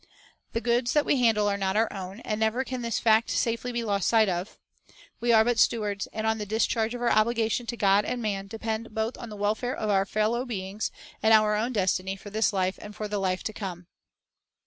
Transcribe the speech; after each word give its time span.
The 0.53 0.61
goods 0.61 0.93
that 0.93 1.05
we 1.05 1.17
handle 1.17 1.47
are 1.47 1.59
not 1.59 1.75
our 1.77 1.93
own, 1.93 2.21
and 2.21 2.39
never 2.39 2.63
can 2.63 2.81
this 2.81 2.97
fact 2.97 3.29
safely 3.29 3.71
be 3.71 3.83
lost 3.83 4.07
sight 4.07 4.27
of. 4.29 4.57
We 5.19 5.31
are 5.31 5.45
but 5.45 5.59
stewards, 5.59 6.07
and 6.11 6.25
on 6.25 6.39
the 6.39 6.45
discharge 6.47 6.95
of 6.95 7.03
our 7.03 7.11
obli 7.11 7.35
gation 7.37 7.67
to 7.67 7.77
God 7.77 8.03
and 8.03 8.19
man 8.19 8.47
depend 8.47 8.95
both 8.95 9.13
the 9.13 9.35
welfare 9.35 9.75
of 9.75 9.91
our 9.91 10.07
fellow 10.07 10.43
beings 10.43 10.89
and 11.21 11.35
our 11.35 11.53
own 11.53 11.71
destiny 11.71 12.15
for 12.15 12.31
this 12.31 12.51
life 12.51 12.79
and 12.81 12.95
for 12.95 13.07
the 13.07 13.19
life 13.19 13.43
to 13.43 13.53
come. 13.53 13.85